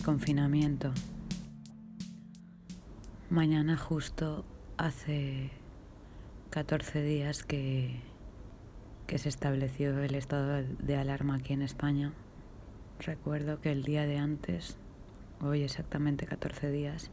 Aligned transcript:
Mi 0.00 0.04
confinamiento. 0.04 0.92
Mañana 3.28 3.76
justo 3.76 4.46
hace 4.78 5.50
14 6.48 7.02
días 7.02 7.42
que, 7.42 8.00
que 9.06 9.18
se 9.18 9.28
estableció 9.28 9.98
el 10.02 10.14
estado 10.14 10.62
de 10.62 10.96
alarma 10.96 11.34
aquí 11.34 11.52
en 11.52 11.60
España. 11.60 12.14
Recuerdo 12.98 13.60
que 13.60 13.72
el 13.72 13.82
día 13.82 14.06
de 14.06 14.16
antes, 14.16 14.78
hoy 15.42 15.64
exactamente 15.64 16.24
14 16.24 16.70
días, 16.70 17.10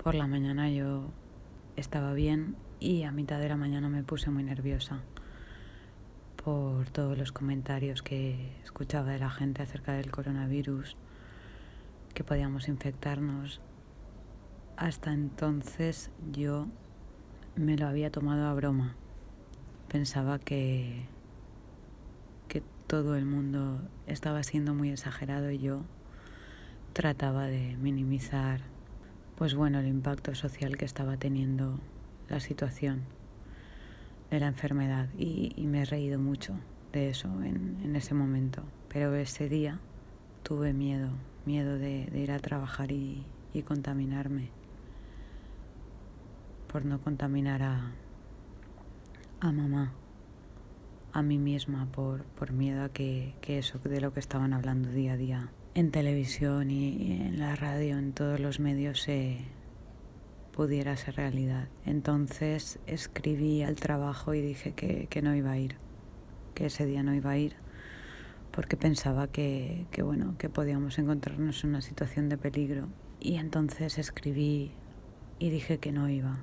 por 0.00 0.14
la 0.14 0.28
mañana 0.28 0.70
yo 0.70 1.10
estaba 1.74 2.12
bien 2.12 2.54
y 2.78 3.02
a 3.02 3.10
mitad 3.10 3.40
de 3.40 3.48
la 3.48 3.56
mañana 3.56 3.88
me 3.88 4.04
puse 4.04 4.30
muy 4.30 4.44
nerviosa 4.44 5.00
por 6.36 6.88
todos 6.90 7.18
los 7.18 7.32
comentarios 7.32 8.02
que 8.02 8.56
escuchaba 8.62 9.10
de 9.10 9.18
la 9.18 9.30
gente 9.30 9.62
acerca 9.62 9.94
del 9.94 10.12
coronavirus, 10.12 10.96
que 12.16 12.24
podíamos 12.24 12.66
infectarnos. 12.68 13.60
Hasta 14.78 15.12
entonces 15.12 16.10
yo 16.32 16.66
me 17.56 17.76
lo 17.76 17.86
había 17.86 18.10
tomado 18.10 18.46
a 18.46 18.54
broma. 18.54 18.96
Pensaba 19.88 20.38
que, 20.38 21.04
que 22.48 22.62
todo 22.86 23.16
el 23.16 23.26
mundo 23.26 23.82
estaba 24.06 24.42
siendo 24.44 24.72
muy 24.72 24.90
exagerado 24.90 25.50
y 25.50 25.58
yo 25.58 25.84
trataba 26.94 27.48
de 27.48 27.76
minimizar 27.76 28.62
pues 29.36 29.54
bueno 29.54 29.80
el 29.80 29.86
impacto 29.86 30.34
social 30.34 30.78
que 30.78 30.86
estaba 30.86 31.18
teniendo 31.18 31.78
la 32.30 32.40
situación 32.40 33.02
de 34.30 34.40
la 34.40 34.46
enfermedad 34.46 35.10
y, 35.18 35.52
me 35.66 35.82
he 35.82 35.84
reído 35.84 36.18
mucho 36.18 36.54
de 36.94 37.10
eso 37.10 37.28
en, 37.42 37.94
ese 37.94 38.14
momento. 38.14 38.62
Pero 38.88 39.14
ese 39.14 39.50
día 39.50 39.78
tuve 40.42 40.72
miedo, 40.72 41.10
miedo 41.46 41.78
de, 41.78 42.10
ir 42.14 42.32
a 42.32 42.38
trabajar 42.38 42.92
y, 42.92 43.24
contaminarme, 43.66 44.50
por 46.70 46.84
no 46.84 47.00
contaminar 47.00 47.62
a, 47.62 47.92
mamá, 49.40 49.94
a 51.12 51.22
mí 51.22 51.38
misma, 51.38 51.86
por, 51.90 52.52
miedo 52.52 52.84
a 52.84 52.90
que, 52.90 53.34
que 53.40 53.58
eso 53.58 53.78
de 53.78 54.00
lo 54.02 54.12
que 54.12 54.20
estaban 54.20 54.52
hablando 54.52 54.90
día 54.90 55.14
a 55.14 55.16
día 55.16 55.50
en 55.74 55.90
televisión 55.90 56.70
y 56.70 57.12
en 57.12 57.38
la 57.38 57.54
radio, 57.54 57.98
en 57.98 58.12
todos 58.12 58.40
los 58.40 58.60
medios 58.60 59.02
se, 59.02 59.44
pudiera 60.56 60.96
ser 60.96 61.16
realidad. 61.16 61.68
Entonces 61.84 62.78
escribí 62.86 63.62
al 63.62 63.76
trabajo 63.76 64.32
y 64.32 64.40
dije 64.40 64.72
que, 64.72 65.22
no 65.22 65.36
iba 65.36 65.52
a 65.52 65.58
ir, 65.58 65.76
que 66.54 66.66
ese 66.66 66.86
día 66.86 67.02
no 67.02 67.14
iba 67.14 67.30
a 67.30 67.38
ir, 67.38 67.56
porque 68.56 68.78
pensaba 68.78 69.26
que, 69.28 69.86
que, 69.90 70.02
bueno, 70.02 70.34
que 70.38 70.48
podíamos 70.48 70.98
encontrarnos 70.98 71.62
en 71.62 71.70
una 71.70 71.82
situación 71.82 72.30
de 72.30 72.38
peligro. 72.38 72.88
Y 73.20 73.36
entonces 73.36 73.98
escribí 73.98 74.72
y 75.38 75.50
dije 75.50 75.76
que 75.76 75.92
no 75.92 76.08
iba. 76.08 76.38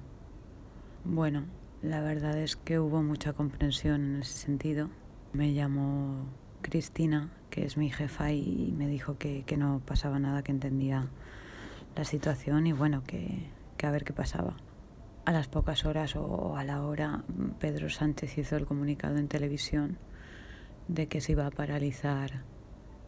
Bueno, 1.04 1.46
la 1.82 2.02
verdad 2.02 2.38
es 2.38 2.56
que 2.56 2.78
hubo 2.78 3.02
mucha 3.02 3.34
comprensión 3.34 4.04
en 4.04 4.22
ese 4.22 4.38
sentido. 4.38 4.92
Me 5.34 5.54
llamó 5.54 6.28
Cristina, 6.62 7.32
que 7.50 7.66
es 7.66 7.78
mi 7.78 7.90
jefa, 7.90 8.32
y 8.32 8.72
me 8.78 8.88
dijo 8.88 9.18
que, 9.18 9.44
que 9.44 9.58
no 9.58 9.82
pasaba 9.84 10.20
nada, 10.20 10.44
que 10.44 10.52
entendía 10.52 11.08
la 11.96 12.06
situación 12.06 12.68
y 12.68 12.74
bueno, 12.74 13.04
que, 13.08 13.50
a 13.82 13.90
ver 13.90 14.04
qué 14.04 14.14
pasaba. 14.14 14.56
A 15.26 15.32
las 15.32 15.48
pocas 15.48 15.84
horas 15.84 16.16
o 16.16 16.58
a 16.58 16.64
la 16.64 16.84
hora, 16.84 17.24
Pedro 17.60 17.90
Sánchez 17.90 18.38
hizo 18.38 18.56
el 18.56 18.68
comunicado 18.68 19.18
en 19.18 19.28
televisión 19.28 19.98
de 20.88 21.08
que 21.08 21.22
se 21.22 21.34
iba 21.34 21.48
a 21.48 21.52
paralizar 21.52 22.44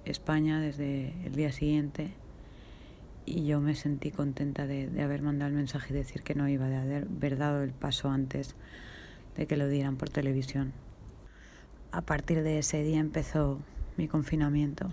España 0.06 0.60
desde 0.60 1.14
el 1.26 1.36
día 1.36 1.52
siguiente 1.52 2.14
y 3.26 3.46
yo 3.46 3.60
me 3.60 3.76
sentí 3.76 4.12
contenta 4.12 4.68
de, 4.68 4.90
haber 5.02 5.22
mandado 5.22 5.50
el 5.50 5.58
mensaje 5.58 5.94
y 5.94 5.98
decir 5.98 6.22
que 6.22 6.36
no 6.36 6.48
iba, 6.48 6.68
de 6.68 6.98
haber 6.98 7.38
dado 7.38 7.64
el 7.64 7.72
paso 7.72 8.10
antes 8.10 8.56
de 9.36 9.48
que 9.48 9.58
lo 9.58 9.68
dieran 9.68 9.98
por 9.98 10.10
televisión. 10.10 10.74
A 11.92 12.02
partir 12.02 12.44
de 12.44 12.60
ese 12.60 12.84
día 12.84 13.00
empezó 13.00 13.60
mi 13.98 14.08
confinamiento, 14.08 14.92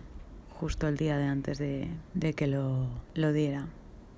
justo 0.51 0.89
el 0.89 0.97
día 0.97 1.19
de 1.19 1.25
antes 1.25 1.59
de, 1.59 1.91
que 2.35 2.47
lo, 2.47 2.89
lo 3.15 3.33
diera 3.33 3.67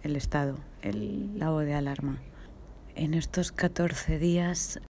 el 0.02 0.16
Estado, 0.16 0.58
el, 0.82 1.38
la 1.38 1.50
de 1.50 1.74
alarma. 1.74 2.18
En 2.94 3.14
estos 3.14 3.50
14 3.50 4.18
días 4.18 4.80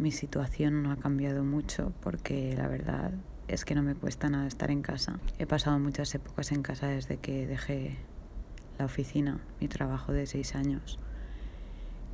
mi 0.00 0.12
situación 0.12 0.82
no 0.82 0.92
ha 0.92 0.96
cambiado 0.96 1.44
mucho 1.44 1.92
porque 2.00 2.54
la 2.56 2.68
verdad 2.68 3.12
es 3.48 3.66
que 3.66 3.74
no 3.74 3.82
me 3.82 3.94
cuesta 3.94 4.30
nada 4.30 4.46
estar 4.46 4.70
en 4.70 4.80
casa. 4.80 5.20
He 5.38 5.46
pasado 5.46 5.78
muchas 5.78 6.14
épocas 6.14 6.52
en 6.52 6.62
casa 6.62 6.86
desde 6.86 7.18
que 7.18 7.46
dejé 7.46 7.98
la 8.78 8.86
oficina, 8.86 9.40
mi 9.60 9.68
trabajo 9.68 10.12
de 10.14 10.24
seis 10.24 10.54
años 10.54 10.98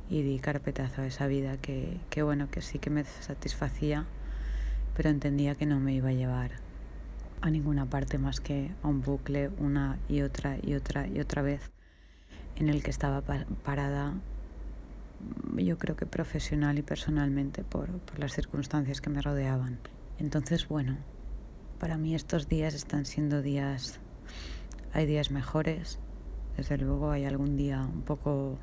y 0.09 0.21
di 0.21 0.37
carpetazo 0.39 1.01
a 1.01 1.05
esa 1.05 1.27
vida 1.27 1.55
que, 1.57 1.97
que 2.09 2.23
bueno, 2.23 2.49
que 2.51 2.61
sí 2.61 2.77
que 2.77 2.89
me 2.89 3.05
satisfacía, 3.05 4.05
pero 4.93 5.09
entendía 5.09 5.55
que 5.55 5.65
no 5.65 5.79
me 5.79 5.93
iba 5.93 6.09
a 6.09 6.13
llevar 6.13 6.51
a 7.39 7.49
ninguna 7.49 7.85
parte 7.85 8.17
más 8.17 8.41
que 8.41 8.71
a 8.83 8.87
un 8.89 9.01
bucle 9.01 9.49
una 9.59 9.97
y 10.09 10.23
otra 10.23 10.57
y 10.61 10.73
otra 10.73 11.07
y 11.07 11.21
otra 11.21 11.41
vez 11.41 11.71
en 12.57 12.67
el 12.67 12.83
que 12.83 12.89
estaba 12.89 13.21
parada 13.63 14.13
yo 15.65 15.77
creo 15.77 15.95
que 15.95 16.05
profesional 16.05 16.77
y 16.79 16.81
personalmente 16.81 17.63
por, 17.63 17.89
por 17.99 18.19
las 18.19 18.33
circunstancias 18.33 19.01
que 19.01 19.09
me 19.09 19.21
rodeaban. 19.21 19.79
Entonces, 20.19 20.67
bueno, 20.67 20.97
para 21.79 21.97
mí 21.97 22.15
estos 22.15 22.47
días 22.47 22.73
están 22.73 23.05
siendo 23.05 23.41
días, 23.41 23.99
hay 24.93 25.05
días 25.05 25.31
mejores, 25.31 25.99
desde 26.55 26.77
luego 26.77 27.11
hay 27.11 27.25
algún 27.25 27.57
día 27.57 27.81
un 27.81 28.01
poco 28.01 28.57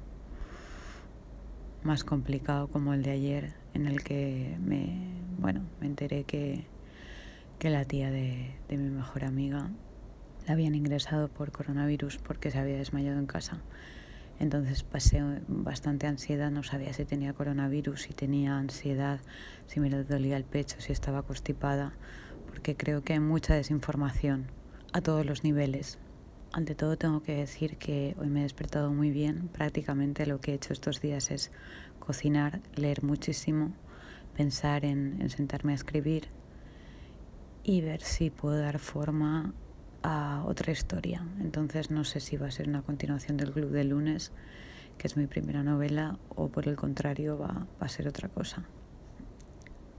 más 1.83 2.03
complicado 2.03 2.69
como 2.69 2.95
el 2.95 3.03
de 3.03 3.11
ayer 3.11 3.55
en 3.75 3.87
el 3.87 4.03
que 4.03 4.57
me, 4.61 5.13
bueno, 5.39 5.63
me 5.81 5.87
enteré 5.87 6.25
que 6.25 6.67
que 7.59 7.71
la 7.71 7.85
tía 7.85 8.11
de, 8.11 8.55
mi 8.69 8.91
mejor 8.91 9.25
amiga 9.25 9.71
la 10.47 10.53
habían 10.53 10.75
ingresado 10.75 11.29
por 11.29 11.51
coronavirus 11.51 12.19
porque 12.19 12.51
se 12.51 12.59
había 12.59 12.77
desmayado 12.77 13.19
en 13.19 13.27
casa. 13.27 13.63
Entonces 14.41 14.83
pasé 14.83 15.23
bastante 15.47 16.07
ansiedad, 16.07 16.51
no 16.51 16.63
sabía 16.63 16.93
si 16.93 17.05
tenía 17.05 17.33
coronavirus, 17.33 18.03
si 18.03 18.15
tenía 18.15 18.59
ansiedad, 18.59 19.21
si 19.67 19.81
me 19.81 19.91
dolía 19.91 20.37
el 20.37 20.45
pecho, 20.45 20.81
si 20.81 20.93
estaba 20.93 21.23
constipada, 21.23 21.95
porque 22.47 22.77
creo 22.77 23.03
que 23.03 23.13
hay 23.13 23.21
mucha 23.21 23.55
desinformación 23.55 24.47
a 24.93 25.01
todos 25.01 25.25
los 25.25 25.45
niveles. 25.45 25.99
Ante 26.53 26.75
todo 26.75 26.97
tengo 26.97 27.23
que 27.23 27.35
decir 27.35 27.77
que 27.77 28.15
hoy 28.19 28.29
me 28.29 28.41
he 28.41 28.43
despertado 28.45 28.93
muy 28.93 29.11
bien, 29.11 29.49
prácticamente 29.49 30.27
lo 30.27 30.41
que 30.41 30.53
he 30.53 30.55
hecho 30.55 30.73
estos 30.73 31.01
días 31.01 31.31
es 31.31 31.51
cocinar, 31.99 32.61
leer 32.75 33.03
muchísimo, 33.03 33.73
pensar 34.37 34.85
en, 34.85 35.21
en 35.21 35.31
sentarme 35.31 35.73
a 35.73 35.77
escribir, 35.77 36.29
y 37.65 37.81
ver 37.81 38.03
si 38.03 38.31
puedo 38.31 38.59
dar 38.59 38.79
forma 38.79 39.55
a 40.05 40.45
otra 40.47 40.71
historia. 40.71 41.27
Entonces 41.41 41.91
no 41.91 42.05
sé 42.05 42.21
si 42.21 42.37
va 42.37 42.47
a 42.47 42.51
ser 42.51 42.69
una 42.69 42.83
continuación 42.83 43.39
del 43.39 43.53
Club 43.53 43.71
de 43.71 43.85
Lunes, 43.85 44.33
que 44.99 45.09
es 45.09 45.17
mi 45.17 45.27
primera 45.27 45.63
novela, 45.63 46.19
o 46.29 46.49
por 46.49 46.69
el 46.69 46.77
contrario 46.77 47.39
va, 47.39 47.67
a 47.81 47.89
ser 47.89 48.07
otra 48.07 48.29
cosa. 48.29 48.65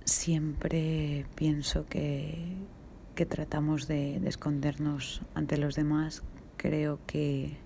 Siempre 0.06 1.26
pienso 1.34 1.88
que, 1.88 2.56
que 3.16 3.26
tratamos 3.26 3.88
de, 3.88 4.20
de, 4.20 4.30
escondernos 4.30 5.24
ante 5.34 5.58
los 5.58 5.76
demás. 5.76 6.22
Creo 6.56 7.00
que, 7.08 7.58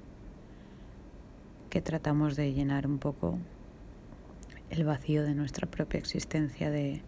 que 1.70 1.82
tratamos 1.82 2.38
de 2.38 2.54
llenar 2.54 2.88
un 2.88 3.00
poco 3.00 3.38
el 4.70 4.86
vacío 4.86 5.24
de 5.24 5.36
nuestra 5.36 5.70
propia 5.70 5.98
existencia, 5.98 6.72
de, 6.72 7.02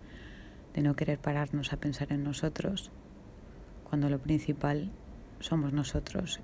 de 0.74 0.82
no 0.82 0.94
querer 0.98 1.20
pararnos 1.20 1.72
a 1.72 1.78
pensar 1.78 2.12
en 2.12 2.24
nosotros, 2.24 2.92
cuando 3.86 4.10
lo 4.10 4.20
principal 4.20 4.92
somos 5.42 5.74
nosotros 5.74 6.40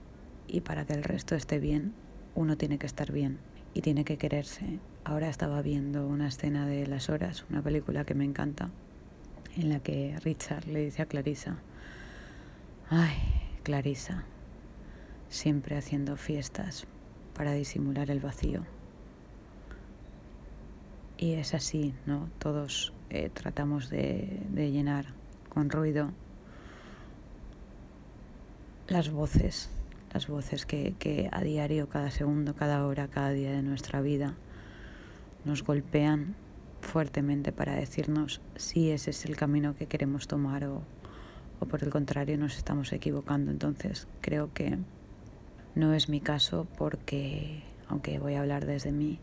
y 0.48 0.62
para 0.62 0.86
que 0.86 0.94
el 0.94 1.04
resto 1.04 1.36
esté 1.36 1.60
bien, 1.60 1.94
uno 2.36 2.58
tiene 2.58 2.78
que 2.78 2.86
estar 2.86 3.12
bien 3.12 3.40
y 3.74 3.82
tiene 3.82 4.06
que 4.06 4.18
quererse. 4.18 4.80
Ahora 5.04 5.30
estaba 5.30 5.62
viendo 5.62 6.08
una 6.08 6.28
escena 6.28 6.66
de 6.66 6.86
Las 6.88 7.10
Horas, 7.10 7.46
una 7.50 7.62
película 7.62 8.06
que 8.06 8.16
me 8.16 8.26
encanta, 8.26 8.70
en 9.56 9.70
la 9.70 9.80
que 9.80 10.18
Richard 10.24 10.68
le 10.68 10.86
dice 10.86 11.02
a 11.02 11.06
Clarissa, 11.06 11.58
ay, 12.90 13.16
Clarissa, 13.64 14.24
siempre 15.30 15.78
haciendo 15.78 16.16
fiestas 16.16 16.88
para 17.34 17.54
disimular 17.54 18.10
el 18.12 18.20
vacío. 18.20 18.64
Y 21.18 21.34
es 21.34 21.54
así, 21.54 21.94
¿no? 22.06 22.30
Todos 22.38 22.94
eh, 23.10 23.30
tratamos 23.34 23.90
de, 23.90 24.42
llenar 24.54 25.08
con 25.50 25.70
ruido 25.70 26.12
las 28.88 29.12
voces, 29.12 29.70
las 30.14 30.28
voces 30.28 30.66
que, 30.66 30.96
que, 30.98 31.30
a 31.32 31.42
diario, 31.42 31.90
cada 31.90 32.12
segundo, 32.12 32.56
cada 32.56 32.86
hora, 32.86 33.08
cada 33.08 33.32
día 33.32 33.52
de 33.52 33.62
nuestra 33.62 34.02
vida 34.02 34.36
nos 35.46 35.64
golpean 35.64 36.36
fuertemente 36.82 37.52
para 37.52 37.76
decirnos 37.76 38.42
si 38.56 38.92
ese 38.92 39.12
es 39.12 39.26
el 39.26 39.36
camino 39.36 39.76
que 39.76 39.88
queremos 39.88 40.28
tomar 40.28 40.66
o, 40.66 40.84
o 41.60 41.66
por 41.66 41.84
el 41.84 41.90
contrario 41.90 42.38
nos 42.38 42.58
estamos 42.58 42.94
equivocando. 42.94 43.52
Entonces 43.52 44.08
creo 44.22 44.54
que 44.54 44.78
No 45.76 45.94
es 45.94 46.10
mi 46.10 46.22
caso 46.22 46.66
porque, 46.78 47.62
aunque 47.88 48.18
voy 48.18 48.34
a 48.34 48.40
hablar 48.42 48.66
desde 48.66 48.92
mí, 48.92 49.20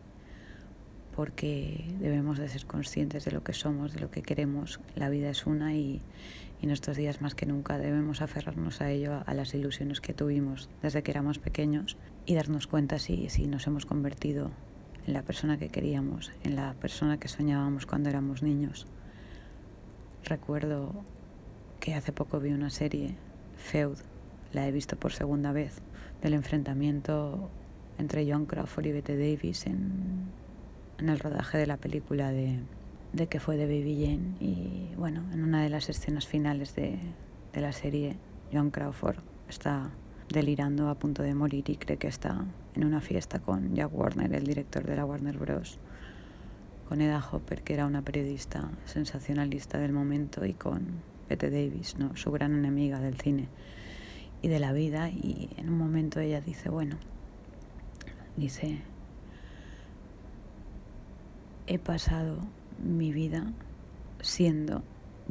porque 1.15 1.85
debemos 1.99 2.37
de 2.37 2.49
ser 2.49 2.65
conscientes 2.65 3.23
de 3.25 3.31
lo 3.31 3.43
que 3.43 3.53
somos, 3.53 3.93
de 3.93 4.01
lo 4.01 4.11
que 4.11 4.21
queremos. 4.21 4.81
La 4.95 5.09
vida 5.09 5.29
es 5.29 5.45
una 5.45 5.73
y, 5.73 6.01
en 6.61 6.71
estos 6.71 6.97
días 6.97 7.21
más 7.21 7.35
que 7.35 7.45
nunca 7.45 7.77
debemos 7.77 8.21
aferrarnos 8.21 8.81
a 8.81 8.91
ello, 8.91 9.23
a, 9.25 9.33
las 9.33 9.53
ilusiones 9.53 10.01
que 10.01 10.13
tuvimos 10.13 10.69
desde 10.81 11.03
que 11.03 11.11
éramos 11.11 11.39
pequeños 11.39 11.97
y 12.25 12.35
darnos 12.35 12.67
cuenta 12.67 12.99
si, 12.99 13.29
si 13.29 13.47
nos 13.47 13.67
hemos 13.67 13.85
convertido 13.85 14.51
en 15.05 15.13
la 15.13 15.21
persona 15.21 15.57
que 15.57 15.69
queríamos, 15.69 16.31
en 16.43 16.55
la 16.55 16.73
persona 16.73 17.19
que 17.19 17.27
soñábamos 17.27 17.85
cuando 17.85 18.09
éramos 18.09 18.41
niños. 18.43 18.87
Recuerdo 20.23 21.03
que 21.79 21.93
hace 21.93 22.11
poco 22.11 22.39
vi 22.39 22.51
una 22.51 22.71
serie, 22.71 23.15
Feud, 23.57 23.99
la 24.51 24.67
he 24.67 24.71
visto 24.71 24.97
por 24.97 25.13
segunda 25.13 25.51
vez, 25.51 25.81
del 26.21 26.33
enfrentamiento 26.33 27.49
entre 27.99 28.29
John 28.29 28.47
Crawford 28.47 28.87
y 28.87 28.91
Bette 28.91 29.15
Davis 29.15 29.67
en 29.67 30.44
en 30.97 31.09
el 31.09 31.19
rodaje 31.19 31.57
de 31.57 31.67
la 31.67 31.77
película 31.77 32.31
de, 32.31 32.59
de 33.13 33.27
que 33.27 33.39
fue 33.39 33.57
de 33.57 33.65
Baby 33.65 34.05
Jane 34.05 34.35
y 34.39 34.95
bueno, 34.95 35.23
en 35.33 35.43
una 35.43 35.63
de 35.63 35.69
las 35.69 35.89
escenas 35.89 36.27
finales 36.27 36.75
de, 36.75 36.97
de 37.53 37.61
la 37.61 37.71
serie, 37.71 38.17
John 38.51 38.71
Crawford 38.71 39.17
está 39.49 39.91
delirando 40.29 40.89
a 40.89 40.95
punto 40.95 41.23
de 41.23 41.33
morir 41.33 41.69
y 41.69 41.77
cree 41.77 41.97
que 41.97 42.07
está 42.07 42.45
en 42.75 42.83
una 42.83 43.01
fiesta 43.01 43.39
con 43.39 43.73
Jack 43.75 43.93
Warner, 43.93 44.33
el 44.33 44.45
director 44.45 44.83
de 44.83 44.95
la 44.95 45.05
Warner 45.05 45.37
Bros., 45.37 45.79
con 46.89 47.01
Eda 47.01 47.23
Hopper, 47.31 47.63
que 47.63 47.73
era 47.73 47.85
una 47.85 48.03
periodista 48.03 48.69
sensacionalista 48.85 49.77
del 49.79 49.91
momento, 49.91 50.45
y 50.45 50.53
con 50.53 50.85
Bette 51.29 51.49
Davis, 51.49 51.97
¿no? 51.97 52.15
su 52.15 52.31
gran 52.31 52.53
enemiga 52.53 52.99
del 52.99 53.19
cine 53.19 53.47
y 54.41 54.49
de 54.49 54.59
la 54.59 54.71
vida. 54.71 55.09
Y 55.09 55.49
en 55.57 55.69
un 55.69 55.77
momento 55.77 56.19
ella 56.19 56.41
dice, 56.41 56.69
bueno, 56.69 56.97
dice, 58.37 58.81
he 61.67 61.79
pasado 61.79 62.37
mi 62.83 63.11
vida 63.11 63.51
siendo 64.21 64.83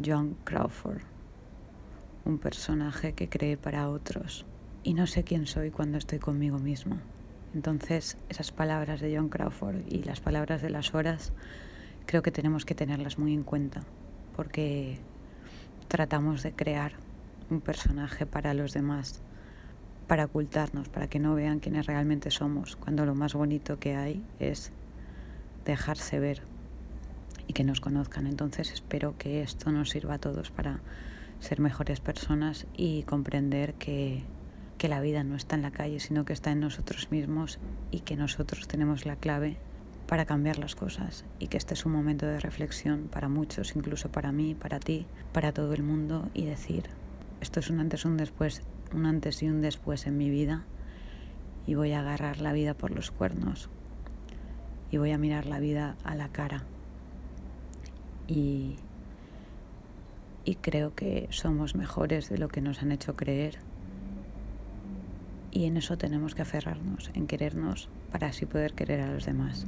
John 0.04 0.36
Crawford, 0.44 1.02
un 2.24 2.38
personaje 2.38 3.12
que 3.12 3.28
cree 3.28 3.56
para 3.56 3.88
otros 3.88 4.44
y 4.82 4.94
no 4.94 5.06
sé 5.06 5.22
quién 5.22 5.46
soy 5.46 5.70
cuando 5.70 5.98
estoy 5.98 6.18
conmigo 6.18 6.58
misma. 6.58 7.00
Entonces, 7.54 8.16
esas 8.28 8.50
palabras 8.50 9.00
de 9.00 9.16
John 9.16 9.28
Crawford 9.28 9.86
y 9.88 10.02
las 10.02 10.20
palabras 10.20 10.60
de 10.60 10.70
las 10.70 10.94
horas 10.94 11.32
creo 12.06 12.22
que 12.22 12.32
tenemos 12.32 12.64
que 12.64 12.74
tenerlas 12.74 13.18
muy 13.18 13.32
en 13.32 13.44
cuenta 13.44 13.82
porque 14.34 14.98
tratamos 15.86 16.42
de 16.42 16.52
crear 16.52 16.92
un 17.48 17.60
personaje 17.60 18.26
para 18.26 18.54
los 18.54 18.72
demás, 18.72 19.22
para 20.08 20.24
ocultarnos, 20.24 20.88
para 20.88 21.08
que 21.08 21.20
no 21.20 21.36
vean 21.36 21.60
quiénes 21.60 21.86
realmente 21.86 22.32
somos, 22.32 22.74
cuando 22.74 23.06
lo 23.06 23.14
más 23.14 23.34
bonito 23.34 23.78
que 23.78 23.94
hay 23.94 24.24
es 24.40 24.72
dejarse 25.64 26.18
ver 26.18 26.42
y 27.46 27.52
que 27.52 27.64
nos 27.64 27.80
conozcan. 27.80 28.26
Entonces 28.26 28.72
espero 28.72 29.16
que 29.18 29.42
esto 29.42 29.72
nos 29.72 29.90
sirva 29.90 30.14
a 30.14 30.18
todos 30.18 30.50
para 30.50 30.80
ser 31.40 31.60
mejores 31.60 32.00
personas 32.00 32.66
y 32.76 33.02
comprender 33.02 33.74
que, 33.74 34.22
que 34.78 34.88
la 34.88 35.00
vida 35.00 35.24
no 35.24 35.36
está 35.36 35.56
en 35.56 35.62
la 35.62 35.70
calle, 35.70 36.00
sino 36.00 36.24
que 36.24 36.32
está 36.32 36.52
en 36.52 36.60
nosotros 36.60 37.10
mismos 37.10 37.58
y 37.90 38.00
que 38.00 38.16
nosotros 38.16 38.68
tenemos 38.68 39.04
la 39.04 39.16
clave 39.16 39.58
para 40.06 40.26
cambiar 40.26 40.58
las 40.58 40.74
cosas 40.74 41.24
y 41.38 41.48
que 41.48 41.56
este 41.56 41.74
es 41.74 41.86
un 41.86 41.92
momento 41.92 42.26
de 42.26 42.40
reflexión 42.40 43.08
para 43.10 43.28
muchos, 43.28 43.74
incluso 43.74 44.10
para 44.10 44.32
mí, 44.32 44.54
para 44.54 44.78
ti, 44.78 45.06
para 45.32 45.52
todo 45.52 45.72
el 45.72 45.82
mundo 45.82 46.28
y 46.34 46.44
decir, 46.44 46.84
esto 47.40 47.60
es 47.60 47.70
un 47.70 47.80
antes, 47.80 48.04
un 48.04 48.16
después, 48.16 48.62
un 48.94 49.06
antes 49.06 49.42
y 49.42 49.48
un 49.48 49.60
después 49.60 50.06
en 50.06 50.16
mi 50.16 50.30
vida 50.30 50.64
y 51.66 51.74
voy 51.74 51.92
a 51.92 52.00
agarrar 52.00 52.40
la 52.40 52.52
vida 52.52 52.74
por 52.74 52.90
los 52.90 53.10
cuernos 53.10 53.70
y 54.94 54.96
voy 54.96 55.10
a 55.10 55.18
mirar 55.18 55.46
la 55.46 55.58
vida 55.58 55.96
a 56.04 56.14
la 56.14 56.28
cara. 56.28 56.62
Y, 58.28 58.76
y 60.44 60.54
creo 60.54 60.94
que 60.94 61.26
somos 61.30 61.74
mejores 61.74 62.28
de 62.28 62.38
lo 62.38 62.46
que 62.46 62.60
nos 62.60 62.80
han 62.80 62.92
hecho 62.92 63.16
creer. 63.16 63.58
Y 65.50 65.64
en 65.64 65.78
eso 65.78 65.98
tenemos 65.98 66.36
que 66.36 66.42
aferrarnos, 66.42 67.10
en 67.14 67.26
querernos 67.26 67.88
para 68.12 68.28
así 68.28 68.46
poder 68.46 68.74
querer 68.74 69.00
a 69.00 69.12
los 69.12 69.26
demás. 69.26 69.66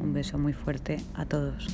Un 0.00 0.12
beso 0.14 0.38
muy 0.38 0.52
fuerte 0.52 0.98
a 1.14 1.26
todos. 1.26 1.66